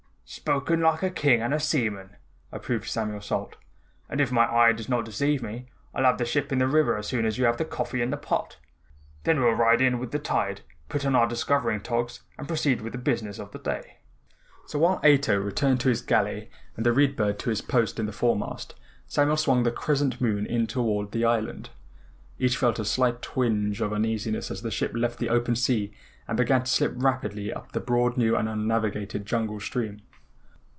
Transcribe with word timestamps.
"Spoken 0.33 0.79
like 0.79 1.03
a 1.03 1.09
King 1.09 1.41
and 1.41 1.53
a 1.53 1.59
seaman," 1.59 2.11
approved 2.53 2.87
Samuel 2.87 3.19
Salt, 3.19 3.57
"and 4.09 4.21
if 4.21 4.31
my 4.31 4.49
eye 4.49 4.71
does 4.71 4.87
not 4.87 5.03
deceive 5.03 5.43
me, 5.43 5.65
I'll 5.93 6.05
have 6.05 6.19
the 6.19 6.23
ship 6.23 6.53
in 6.53 6.59
the 6.59 6.69
river 6.69 6.95
as 6.97 7.05
soon 7.07 7.25
as 7.25 7.37
you 7.37 7.43
have 7.43 7.57
the 7.57 7.65
coffee 7.65 8.01
in 8.01 8.11
the 8.11 8.15
pot. 8.15 8.55
Then 9.25 9.41
we'll 9.41 9.51
ride 9.51 9.81
in 9.81 9.99
with 9.99 10.11
the 10.11 10.19
tide, 10.19 10.61
put 10.87 11.05
on 11.05 11.17
our 11.17 11.27
discovering 11.27 11.81
togs 11.81 12.21
and 12.37 12.47
proceed 12.47 12.79
with 12.79 12.93
the 12.93 12.97
business 12.97 13.39
of 13.39 13.51
the 13.51 13.59
day." 13.59 13.97
So 14.67 14.79
while 14.79 15.01
Ato 15.03 15.35
returned 15.37 15.81
to 15.81 15.89
his 15.89 16.01
galley 16.01 16.49
and 16.77 16.85
the 16.85 16.93
Read 16.93 17.17
Bird 17.17 17.37
to 17.39 17.49
his 17.49 17.59
post 17.61 17.99
in 17.99 18.05
the 18.05 18.13
foremast, 18.13 18.73
Samuel 19.07 19.35
swung 19.35 19.63
the 19.63 19.69
Crescent 19.73 20.21
Moon 20.21 20.45
in 20.45 20.65
toward 20.65 21.11
the 21.11 21.25
island. 21.25 21.71
Each 22.39 22.55
felt 22.55 22.79
a 22.79 22.85
slight 22.85 23.21
twinge 23.21 23.81
of 23.81 23.91
uneasiness 23.91 24.49
as 24.49 24.61
the 24.61 24.71
ship 24.71 24.93
left 24.95 25.19
the 25.19 25.27
open 25.27 25.57
sea 25.57 25.93
and 26.25 26.37
began 26.37 26.63
to 26.63 26.71
slip 26.71 26.93
rapidly 26.95 27.51
up 27.53 27.73
the 27.73 27.81
broad 27.81 28.15
new 28.15 28.37
and 28.37 28.47
unnavigated 28.47 29.25
jungle 29.25 29.59
stream. 29.59 29.99